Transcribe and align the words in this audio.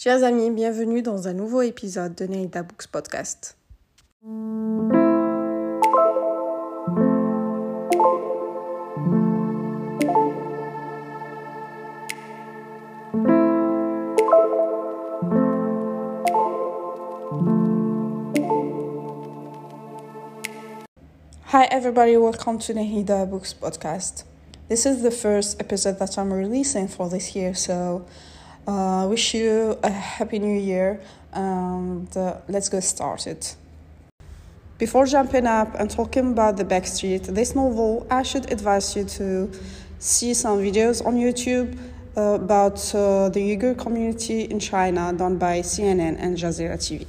Chers 0.00 0.22
amis, 0.22 0.52
bienvenue 0.52 1.02
dans 1.02 1.26
un 1.26 1.32
nouveau 1.32 1.60
épisode 1.60 2.14
de 2.14 2.24
Neida 2.24 2.62
Books 2.62 2.86
Podcast. 2.86 3.56
Hi, 21.46 21.66
everybody, 21.72 22.16
welcome 22.16 22.60
to 22.60 22.72
Nehida 22.72 23.28
Books 23.28 23.52
Podcast. 23.52 24.22
This 24.68 24.86
is 24.86 25.02
the 25.02 25.10
first 25.10 25.60
episode 25.60 25.98
that 25.98 26.16
I'm 26.16 26.32
releasing 26.32 26.86
for 26.86 27.10
this 27.10 27.34
year, 27.34 27.52
so 27.52 28.06
uh, 28.68 29.06
wish 29.08 29.34
you 29.34 29.78
a 29.82 29.90
happy 29.90 30.38
new 30.38 30.58
year 30.60 31.00
and 31.32 32.14
uh, 32.16 32.36
let's 32.48 32.68
get 32.68 32.84
started. 32.84 33.46
Before 34.76 35.06
jumping 35.06 35.46
up 35.46 35.74
and 35.74 35.90
talking 35.90 36.32
about 36.32 36.56
the 36.56 36.64
backstreet, 36.64 37.24
this 37.34 37.54
novel, 37.54 38.06
I 38.10 38.22
should 38.22 38.52
advise 38.52 38.94
you 38.94 39.04
to 39.04 39.50
see 39.98 40.34
some 40.34 40.58
videos 40.58 41.04
on 41.04 41.16
YouTube 41.16 41.76
uh, 42.16 42.38
about 42.44 42.78
uh, 42.94 43.28
the 43.30 43.40
Uyghur 43.40 43.76
community 43.76 44.42
in 44.42 44.60
China 44.60 45.12
done 45.12 45.38
by 45.38 45.60
CNN 45.60 46.16
and 46.18 46.36
Jazeera 46.36 46.76
TV. 46.76 47.06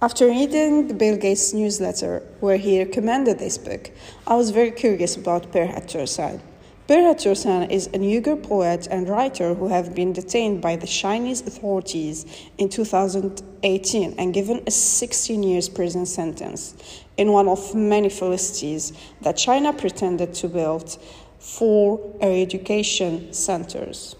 After 0.00 0.26
reading 0.26 0.88
the 0.88 0.94
Bill 0.94 1.16
Gates' 1.16 1.52
newsletter, 1.52 2.22
where 2.40 2.58
he 2.58 2.78
recommended 2.80 3.38
this 3.38 3.56
book, 3.56 3.90
I 4.26 4.34
was 4.34 4.50
very 4.50 4.72
curious 4.72 5.16
about 5.16 5.52
Perhat 5.52 5.86
Tursun. 5.86 6.40
Perhat 6.40 6.51
Tursun 6.92 7.70
is 7.70 7.86
a 7.86 7.98
Uyghur 7.98 8.42
poet 8.42 8.86
and 8.90 9.08
writer 9.08 9.54
who 9.54 9.68
have 9.68 9.94
been 9.94 10.12
detained 10.12 10.60
by 10.60 10.76
the 10.76 10.86
Chinese 10.86 11.40
authorities 11.40 12.26
in 12.58 12.68
2018 12.68 14.14
and 14.18 14.34
given 14.34 14.62
a 14.66 14.70
16 14.70 15.42
years 15.42 15.70
prison 15.70 16.04
sentence 16.04 16.74
in 17.16 17.32
one 17.32 17.48
of 17.48 17.74
many 17.74 18.08
felicities 18.08 18.92
that 19.22 19.38
China 19.38 19.72
pretended 19.72 20.34
to 20.34 20.48
build 20.48 20.98
for 21.38 21.98
education 22.20 23.32
centers. 23.32 24.14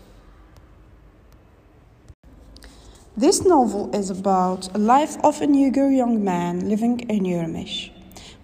This 3.15 3.45
novel 3.45 3.95
is 3.95 4.09
about 4.09 4.75
a 4.75 4.79
life 4.79 5.19
of 5.23 5.43
a 5.43 5.47
Uyghur 5.47 5.95
young 5.95 6.25
man 6.25 6.71
living 6.71 7.01
in 7.01 7.25
Urumchi. 7.25 7.91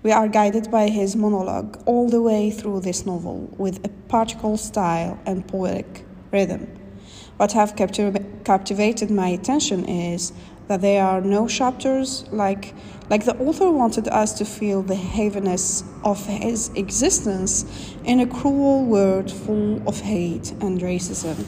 We 0.05 0.13
are 0.13 0.29
guided 0.29 0.71
by 0.71 0.91
his 0.91 1.17
monologue 1.17 1.83
all 1.85 2.09
the 2.09 2.23
way 2.23 2.53
through 2.53 2.81
this 2.81 3.05
novel 3.05 3.53
with 3.59 3.85
a 3.85 3.89
particular 4.09 4.57
style 4.57 5.19
and 5.27 5.47
poetic 5.47 6.05
rhythm. 6.33 6.69
What 7.37 7.53
have 7.53 7.75
captiv- 7.75 8.45
captivated 8.45 9.11
my 9.11 9.29
attention 9.29 9.85
is 9.85 10.33
that 10.69 10.83
there 10.83 11.05
are 11.05 11.21
no 11.21 11.49
chapters 11.49 12.25
like 12.31 12.75
like 13.11 13.25
the 13.25 13.37
author 13.39 13.71
wanted 13.71 14.07
us 14.09 14.35
to 14.35 14.45
feel 14.45 14.83
the 14.83 14.95
heaviness 14.95 15.83
of 16.05 16.25
his 16.27 16.71
existence 16.77 17.65
in 18.05 18.21
a 18.21 18.27
cruel 18.27 18.85
world 18.85 19.33
full 19.33 19.83
of 19.89 20.01
hate 20.01 20.53
and 20.61 20.81
racism. 20.81 21.45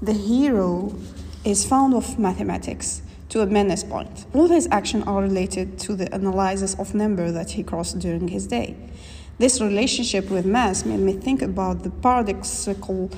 The 0.00 0.12
hero 0.12 0.94
is 1.44 1.66
fond 1.66 1.94
of 1.94 2.18
mathematics 2.18 3.02
to 3.34 3.40
a 3.40 3.46
menace 3.46 3.82
point. 3.82 4.26
All 4.32 4.46
his 4.46 4.68
actions 4.70 5.02
are 5.08 5.20
related 5.20 5.76
to 5.80 5.96
the 5.96 6.14
analysis 6.14 6.76
of 6.78 6.94
number 6.94 7.32
that 7.32 7.50
he 7.50 7.64
crossed 7.64 7.98
during 7.98 8.28
his 8.28 8.46
day. 8.46 8.76
This 9.38 9.60
relationship 9.60 10.30
with 10.30 10.46
math 10.46 10.86
made 10.86 11.00
me 11.00 11.14
think 11.14 11.42
about 11.42 11.82
the 11.82 11.90
paradoxical 11.90 13.10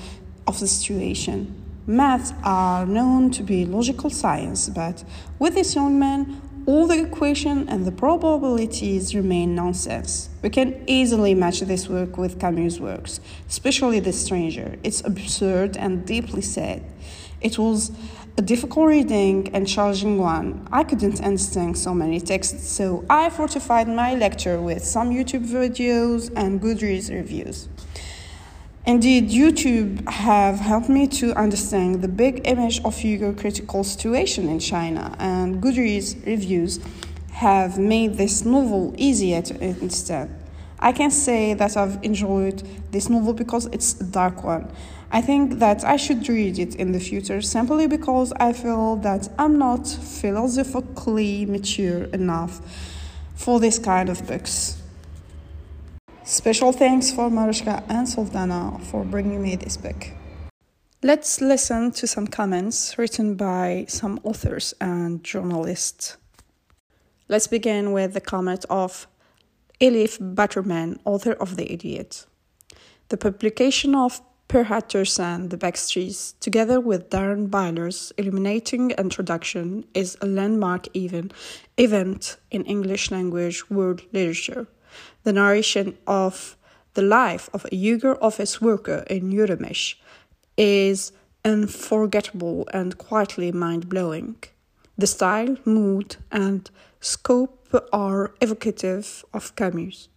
of 0.47 0.59
the 0.59 0.67
situation. 0.67 1.55
Maths 1.87 2.33
are 2.43 2.87
known 2.87 3.31
to 3.33 3.43
be 3.43 3.67
logical 3.67 4.09
science, 4.09 4.71
but 4.71 5.05
with 5.39 5.53
this 5.53 5.75
young 5.75 5.99
man, 5.99 6.41
all 6.65 6.87
the 6.87 6.99
equation 6.99 7.69
and 7.69 7.85
the 7.85 7.93
probabilities 7.93 9.15
remain 9.15 9.55
nonsense. 9.55 10.31
We 10.41 10.49
can 10.49 10.83
easily 10.87 11.35
match 11.35 11.61
this 11.61 11.91
work 11.91 12.17
with 12.17 12.41
Camus' 12.41 12.81
works, 12.81 13.21
especially 13.51 14.01
The 14.01 14.15
Stranger. 14.15 14.79
It's 14.83 15.03
absurd 15.05 15.77
and 15.77 16.07
deeply 16.07 16.41
sad. 16.41 16.83
It 17.41 17.59
was 17.59 17.93
a 18.39 18.43
difficult 18.43 18.89
reading 18.89 19.55
and 19.55 19.67
challenging 19.67 20.19
one. 20.19 20.67
I 20.73 20.85
couldn't 20.85 21.21
understand 21.21 21.77
so 21.79 21.95
many 21.95 22.21
texts, 22.21 22.69
so 22.69 23.05
I 23.09 23.31
fortified 23.31 23.89
my 23.89 24.15
lecture 24.15 24.61
with 24.61 24.85
some 24.85 25.11
YouTube 25.11 25.47
videos 25.47 26.31
and 26.37 26.61
Goodreads 26.61 27.11
reviews. 27.11 27.69
Indeed, 28.87 29.31
YouTube 29.31 30.09
have 30.09 30.61
helped 30.61 30.89
me 30.89 31.09
to 31.09 31.35
understand 31.35 32.03
the 32.03 32.09
big 32.09 32.43
image 32.47 32.79
of 32.85 32.95
Uyghur 32.95 33.37
critical 33.37 33.83
situation 33.83 34.49
in 34.49 34.61
China, 34.61 35.17
and 35.19 35.63
Goodreads 35.63 36.25
reviews 36.25 36.79
have 37.33 37.79
made 37.79 38.15
this 38.15 38.45
novel 38.45 38.95
easier 38.97 39.43
to 39.43 39.55
understand. 39.63 40.31
I 40.79 40.93
can 40.93 41.11
say 41.11 41.55
that 41.55 41.77
I've 41.77 41.99
enjoyed 42.03 42.63
this 42.91 43.09
novel 43.09 43.33
because 43.33 43.67
it's 43.67 44.01
a 44.01 44.05
dark 44.05 44.45
one 44.45 44.71
I 45.11 45.21
think 45.21 45.61
that 45.61 45.85
I 45.85 45.97
should 45.97 46.29
read 46.29 46.59
it 46.59 46.75
in 46.75 46.93
the 46.93 47.01
future 47.01 47.41
simply 47.41 47.87
because 47.87 48.33
I 48.33 48.53
feel 48.53 48.97
that 48.97 49.29
I'm 49.39 49.57
not 49.59 49.87
philosophically 49.87 51.47
mature 51.47 52.05
enough 52.05 52.61
for 53.35 53.61
this 53.61 53.79
kind 53.79 54.09
of 54.09 54.27
books. 54.27 54.83
Special 56.25 56.73
thanks 56.73 57.13
for 57.13 57.31
Mariska 57.31 57.85
and 57.89 58.09
Sultana 58.09 58.81
for 58.91 59.05
bringing 59.05 59.43
me 59.43 59.55
this 59.55 59.77
book. 59.77 60.11
Let's 61.03 61.41
listen 61.41 61.93
to 61.93 62.07
some 62.09 62.27
comments 62.27 62.99
written 62.99 63.37
by 63.37 63.85
some 63.89 64.19
authors 64.25 64.75
and 64.81 65.23
journalists. 65.23 66.17
Let's 67.29 67.47
begin 67.47 67.93
with 67.93 68.15
the 68.15 68.21
comment 68.21 68.65
of 68.69 69.07
Elif 69.79 70.19
Batuman, 70.35 70.99
author 71.05 71.33
of 71.33 71.57
The 71.57 71.71
Idiot. 71.71 72.25
The 73.11 73.19
publication 73.19 73.95
of 73.95 74.23
Perhat 74.49 74.89
Tursun, 74.89 75.51
The 75.51 75.59
Backstreets, 75.59 76.33
together 76.41 76.81
with 76.81 77.11
Darren 77.11 77.51
Byler's 77.51 78.11
illuminating 78.17 78.93
introduction, 78.93 79.85
is 79.93 80.17
a 80.23 80.27
landmark 80.27 80.89
even, 80.95 81.31
event 81.77 82.39
in 82.51 82.65
English 82.65 83.11
language 83.11 83.69
world 83.69 84.01
literature. 84.13 84.67
The 85.25 85.35
narration 85.35 85.99
of 86.07 86.57
the 86.95 87.03
life 87.03 87.51
of 87.53 87.67
a 87.67 87.69
Uyghur 87.69 88.17
office 88.23 88.63
worker 88.63 89.05
in 89.11 89.31
Urumchi 89.31 89.97
is 90.57 91.13
unforgettable 91.45 92.67
and 92.73 92.97
quietly 92.97 93.53
mind 93.53 93.91
blowing. 93.91 94.37
The 94.97 95.07
style, 95.07 95.59
mood, 95.67 96.17
and 96.33 96.71
scope 97.01 97.56
are 97.93 98.35
evocative 98.41 99.25
of 99.33 99.55
Camus, 99.57 100.09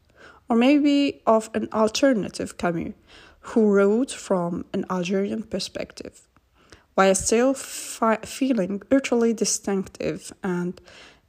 or 0.50 0.56
maybe 0.56 1.22
of 1.26 1.50
an 1.54 1.70
alternative 1.74 2.58
Camus 2.58 2.94
who 3.42 3.72
wrote 3.72 4.12
from 4.12 4.66
an 4.74 4.86
Algerian 4.90 5.44
perspective, 5.44 6.28
while 6.96 7.16
still 7.16 7.54
fi- 7.54 8.18
feeling 8.24 8.82
utterly 8.92 9.34
distinctive 9.34 10.34
and 10.44 10.82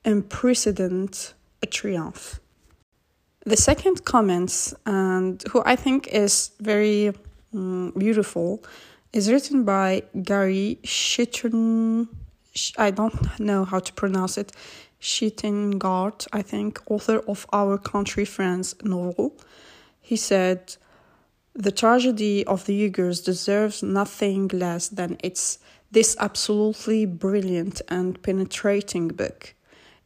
unprecedented 0.04 1.32
a 1.62 1.66
triumph. 1.66 2.40
The 3.46 3.56
second 3.56 4.04
comment, 4.04 4.74
and 4.84 5.42
who 5.50 5.62
I 5.64 5.76
think 5.76 6.08
is 6.08 6.52
very 6.60 7.12
um, 7.54 7.92
beautiful, 7.96 8.62
is 9.12 9.30
written 9.30 9.64
by 9.64 10.02
Gary 10.22 10.78
Shitton. 10.84 12.08
I 12.76 12.90
don't 12.90 13.40
know 13.40 13.64
how 13.64 13.78
to 13.78 13.92
pronounce 13.92 14.36
it. 14.36 14.52
Shittengard, 15.00 16.26
I 16.32 16.42
think, 16.42 16.80
author 16.86 17.18
of 17.26 17.46
Our 17.52 17.78
Country 17.78 18.24
Friends 18.24 18.74
novel. 18.82 19.36
He 20.00 20.16
said, 20.16 20.76
the 21.54 21.72
tragedy 21.72 22.46
of 22.46 22.66
the 22.66 22.90
Uyghurs 22.90 23.24
deserves 23.24 23.82
nothing 23.82 24.48
less 24.48 24.88
than 24.88 25.16
its 25.22 25.58
this 25.90 26.16
absolutely 26.20 27.04
brilliant 27.04 27.82
and 27.88 28.22
penetrating 28.22 29.08
book. 29.08 29.54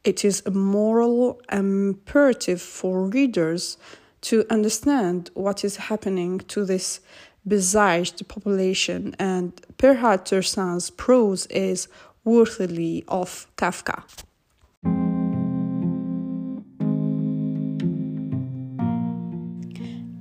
It 0.03 0.25
is 0.25 0.43
a 0.47 0.51
moral 0.51 1.41
imperative 1.53 2.63
for 2.63 3.07
readers 3.07 3.77
to 4.23 4.47
understand 4.49 5.31
what 5.35 5.63
is 5.65 5.77
happening 5.77 6.39
to 6.49 6.65
this 6.65 7.01
besieged 7.47 8.27
population, 8.29 9.15
and 9.19 9.55
Perhat 9.77 10.25
Tursun's 10.25 10.89
prose 10.89 11.45
is 11.47 11.89
worthily 12.25 13.05
of 13.07 13.47
Kafka. 13.57 14.03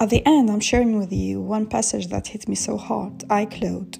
At 0.04 0.10
the 0.10 0.26
end, 0.26 0.52
I'm 0.52 0.60
sharing 0.60 1.00
with 1.00 1.14
you 1.14 1.40
one 1.40 1.66
passage 1.66 2.08
that 2.08 2.28
hit 2.28 2.50
me 2.50 2.56
so 2.56 2.76
hard. 2.76 3.24
I 3.30 3.46
closed. 3.46 4.00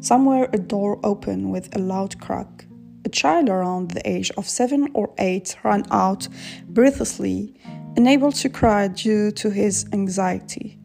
Somewhere 0.00 0.48
a 0.52 0.58
door 0.58 0.98
opened 1.04 1.52
with 1.52 1.76
a 1.76 1.78
loud 1.78 2.20
crack. 2.20 2.66
A 3.04 3.08
child 3.08 3.48
around 3.48 3.92
the 3.92 4.02
age 4.04 4.32
of 4.36 4.48
seven 4.48 4.88
or 4.94 5.14
eight 5.18 5.56
ran 5.62 5.84
out 5.92 6.26
breathlessly, 6.66 7.54
unable 7.96 8.32
to 8.32 8.48
cry 8.48 8.88
due 8.88 9.30
to 9.30 9.50
his 9.50 9.86
anxiety. 9.92 10.80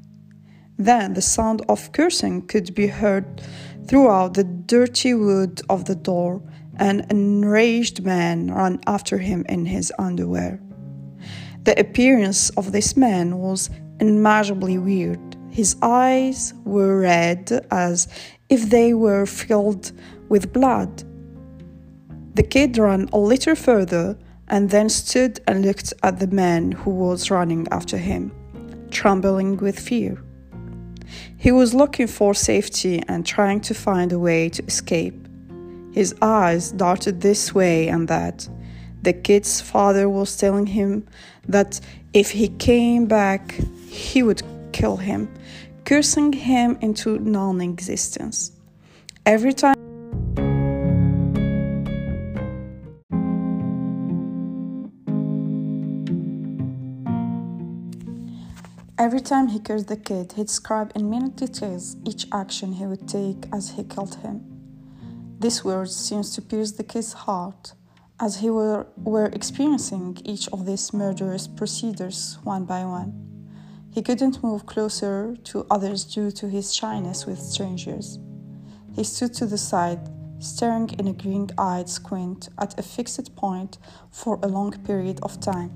Then 0.78 1.16
the 1.16 1.24
sound 1.24 1.63
of 1.68 1.92
cursing 1.92 2.45
could 2.45 2.75
be 2.75 2.86
heard 2.86 3.42
throughout 3.88 4.36
the 4.36 4.44
dirty 4.44 5.16
wood 5.16 5.63
of 5.68 5.86
the 5.86 5.95
door. 5.95 6.44
An 6.75 7.07
enraged 7.10 8.04
man 8.04 8.54
ran 8.54 8.81
after 8.86 9.18
him 9.18 9.48
in 9.50 9.66
his 9.66 9.92
underwear. 9.98 10.60
The 11.63 11.80
appearance 11.80 12.51
of 12.51 12.72
this 12.72 12.95
man 12.95 13.39
was 13.39 13.72
unmeasurably 13.99 14.77
weird. 14.77 15.19
His 15.49 15.75
eyes 15.81 16.53
were 16.65 16.99
red 16.99 17.65
as 17.71 18.07
if 18.49 18.69
they 18.69 18.94
were 18.94 19.25
filled 19.25 19.91
with 20.29 20.53
blood. 20.53 21.03
The 22.35 22.44
kid 22.44 22.77
ran 22.77 23.09
a 23.11 23.17
little 23.17 23.55
further 23.55 24.17
and 24.47 24.69
then 24.69 24.89
stood 24.89 25.39
and 25.47 25.65
looked 25.65 25.94
at 26.03 26.19
the 26.19 26.27
man 26.27 26.71
who 26.71 26.91
was 26.91 27.31
running 27.31 27.67
after 27.71 27.97
him, 27.97 28.31
trembling 28.91 29.57
with 29.57 29.79
fear. 29.79 30.21
He 31.38 31.51
was 31.51 31.73
looking 31.73 32.07
for 32.07 32.33
safety 32.33 33.01
and 33.07 33.25
trying 33.25 33.61
to 33.61 33.73
find 33.73 34.11
a 34.11 34.19
way 34.19 34.50
to 34.50 34.63
escape. 34.65 35.27
His 35.91 36.13
eyes 36.21 36.71
darted 36.71 37.21
this 37.21 37.53
way 37.55 37.88
and 37.88 38.07
that. 38.07 38.47
The 39.01 39.13
kid's 39.13 39.61
father 39.61 40.09
was 40.09 40.38
telling 40.38 40.67
him 40.67 41.07
that 41.47 41.79
if 42.13 42.31
he 42.31 42.50
came 42.50 43.05
back, 43.05 43.59
he 43.89 44.24
would 44.24 44.42
kill 44.72 44.98
him, 44.98 45.34
cursing 45.86 46.34
him 46.34 46.78
into 46.81 47.19
non 47.19 47.62
existence. 47.62 48.51
Every 49.25 49.54
time 49.54 49.75
Every 59.00 59.22
time 59.22 59.48
he 59.50 59.60
cursed 59.60 59.88
the 59.88 59.95
kid, 59.95 60.34
he 60.34 60.44
described 60.44 60.92
in 60.98 61.10
minute 61.10 61.36
details 61.36 61.95
each 62.04 62.25
action 62.31 62.74
he 62.74 62.86
would 62.86 63.07
take 63.07 63.45
as 63.54 63.69
he 63.69 63.84
killed 63.84 64.16
him. 64.16 64.42
These 65.39 65.63
words 65.63 65.95
seemed 65.95 66.25
to 66.34 66.42
pierce 66.42 66.72
the 66.72 66.84
kid's 66.84 67.13
heart 67.13 67.74
as 68.19 68.38
he 68.38 68.50
were, 68.50 68.88
were 68.98 69.28
experiencing 69.28 70.18
each 70.25 70.50
of 70.50 70.66
these 70.66 70.94
murderous 70.94 71.48
procedures 71.48 72.39
one 72.44 72.66
by 72.66 72.84
one. 72.84 73.37
He 73.97 74.03
couldn't 74.03 74.44
move 74.44 74.67
closer 74.67 75.35
to 75.45 75.65
others 75.71 76.03
due 76.03 76.29
to 76.29 76.47
his 76.47 76.71
shyness 76.71 77.25
with 77.25 77.39
strangers. 77.39 78.19
He 78.94 79.03
stood 79.03 79.33
to 79.33 79.47
the 79.47 79.57
side, 79.57 80.07
staring 80.38 80.91
in 80.99 81.07
a 81.07 81.13
green 81.13 81.49
eyed 81.57 81.89
squint 81.89 82.47
at 82.59 82.79
a 82.79 82.83
fixed 82.83 83.35
point 83.35 83.79
for 84.11 84.38
a 84.44 84.47
long 84.47 84.73
period 84.83 85.19
of 85.23 85.39
time. 85.39 85.71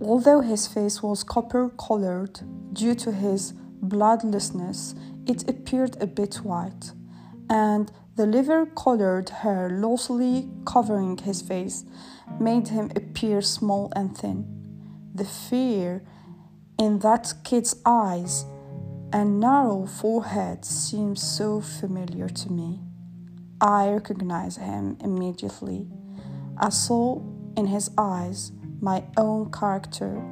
Although 0.00 0.40
his 0.40 0.68
face 0.68 1.02
was 1.02 1.24
copper 1.24 1.68
colored 1.70 2.42
due 2.72 2.94
to 2.94 3.10
his 3.10 3.54
bloodlessness, 3.82 4.94
it 5.26 5.50
appeared 5.50 6.00
a 6.00 6.06
bit 6.06 6.36
white, 6.44 6.92
and 7.50 7.90
the 8.16 8.26
liver 8.26 8.66
colored 8.66 9.28
hair 9.28 9.68
loosely 9.68 10.48
covering 10.64 11.18
his 11.18 11.42
face 11.42 11.84
made 12.38 12.68
him 12.68 12.90
appear 12.94 13.42
small 13.42 13.92
and 13.96 14.16
thin. 14.16 14.46
The 15.14 15.24
fear 15.24 16.04
in 16.78 17.00
that 17.00 17.34
kid's 17.42 17.74
eyes 17.84 18.44
and 19.12 19.40
narrow 19.40 19.86
forehead 19.86 20.64
seemed 20.64 21.18
so 21.18 21.60
familiar 21.60 22.28
to 22.28 22.52
me. 22.52 22.80
I 23.60 23.90
recognized 23.90 24.60
him 24.60 24.96
immediately. 25.00 25.88
I 26.58 26.68
saw 26.68 27.20
in 27.56 27.66
his 27.66 27.90
eyes 27.98 28.52
my 28.80 29.04
own 29.16 29.50
character 29.50 30.22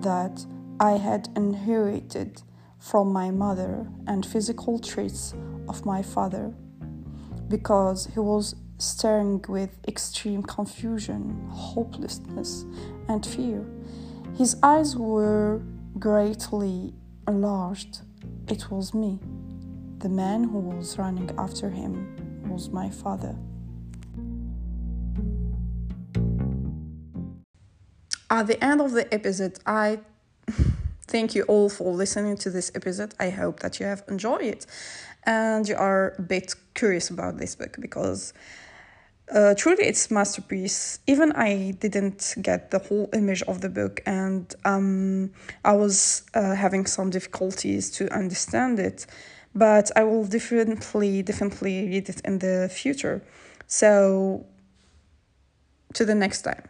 that 0.00 0.44
I 0.80 0.92
had 0.92 1.28
inherited 1.36 2.42
from 2.78 3.12
my 3.12 3.30
mother 3.30 3.86
and 4.06 4.24
physical 4.24 4.78
traits 4.78 5.34
of 5.68 5.84
my 5.84 6.02
father 6.02 6.54
because 7.48 8.06
he 8.12 8.20
was 8.20 8.54
staring 8.78 9.44
with 9.48 9.76
extreme 9.88 10.42
confusion, 10.42 11.48
hopelessness, 11.50 12.64
and 13.08 13.24
fear. 13.24 13.64
His 14.36 14.56
eyes 14.62 14.96
were 14.96 15.62
greatly 15.98 16.94
enlarged. 17.26 18.02
It 18.48 18.70
was 18.70 18.94
me. 18.94 19.18
The 19.98 20.08
man 20.08 20.44
who 20.44 20.60
was 20.60 20.96
running 20.98 21.30
after 21.36 21.70
him 21.70 22.16
was 22.48 22.68
my 22.70 22.88
father. 22.90 23.36
at 28.30 28.46
the 28.46 28.62
end 28.62 28.80
of 28.80 28.92
the 28.92 29.12
episode, 29.12 29.58
I 29.66 30.00
thank 31.06 31.34
you 31.34 31.42
all 31.44 31.68
for 31.68 31.92
listening 31.92 32.36
to 32.38 32.50
this 32.50 32.70
episode. 32.74 33.14
I 33.18 33.30
hope 33.30 33.60
that 33.60 33.80
you 33.80 33.86
have 33.86 34.02
enjoyed 34.08 34.42
it 34.42 34.66
and 35.24 35.68
you 35.68 35.76
are 35.76 36.14
a 36.18 36.22
bit 36.22 36.54
curious 36.78 37.10
about 37.10 37.38
this 37.38 37.56
book 37.56 37.76
because 37.80 38.32
uh, 39.34 39.54
truly 39.54 39.84
it's 39.84 40.10
masterpiece. 40.10 41.00
Even 41.06 41.32
I 41.32 41.72
didn't 41.72 42.36
get 42.40 42.70
the 42.70 42.78
whole 42.78 43.08
image 43.12 43.42
of 43.42 43.60
the 43.60 43.68
book 43.68 44.00
and 44.06 44.54
um, 44.64 45.30
I 45.64 45.72
was 45.72 46.22
uh, 46.34 46.54
having 46.54 46.86
some 46.86 47.10
difficulties 47.10 47.90
to 47.98 48.02
understand 48.12 48.78
it, 48.78 49.06
but 49.54 49.90
I 49.96 50.04
will 50.04 50.24
definitely, 50.24 51.22
definitely 51.22 51.88
read 51.88 52.08
it 52.08 52.20
in 52.24 52.38
the 52.38 52.70
future. 52.72 53.22
So, 53.66 54.46
to 55.94 56.04
the 56.04 56.14
next 56.14 56.42
time. 56.42 56.62